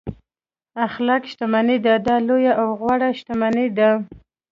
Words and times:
اخلاق 0.87 1.23
شتمني 1.31 1.77
ده 1.85 1.93
دا 2.05 2.15
لویه 2.27 2.53
او 2.61 2.67
غوره 2.79 3.09
شتمني 3.19 3.67
ده. 3.77 3.89